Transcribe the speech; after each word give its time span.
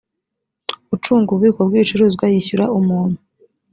ucunga 0.95 1.27
ububiko 1.29 1.59
bw 1.67 1.73
ibicuruzwa 1.77 2.25
yishyura 2.31 2.65
umuntu 2.77 3.19